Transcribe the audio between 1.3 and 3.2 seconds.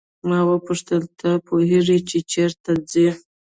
پوهیږې چې چیرې ځې.